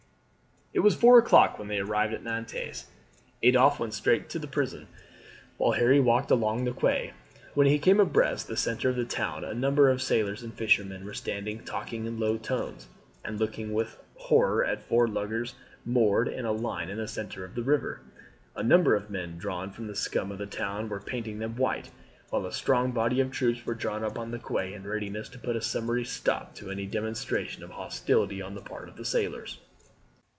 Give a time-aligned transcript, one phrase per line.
[0.73, 2.85] It was four o'clock when they arrived at Nantes.
[3.43, 4.87] Adolphe went straight to the prison,
[5.57, 7.11] while Harry walked along the quay.
[7.55, 11.03] When he came abreast the centre of the town a number of sailors and fishermen
[11.03, 12.87] were standing talking in low tones,
[13.25, 17.53] and looking with horror at four luggers moored in a line in the centre of
[17.55, 17.99] the river.
[18.55, 21.89] A number of men drawn from the scum of the town were painting them white,
[22.29, 25.37] while a strong body of troops were drawn up on the quay in readiness to
[25.37, 29.59] put a summary stop to any demonstration of hostility on the part of the sailors.